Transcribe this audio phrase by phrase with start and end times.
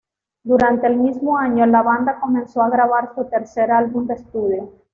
[0.43, 4.73] Durante el mismo año la banda comenzó a grabar su tercer álbum de estudio.